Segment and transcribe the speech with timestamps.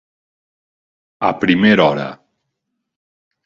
[1.29, 2.09] A primera hora.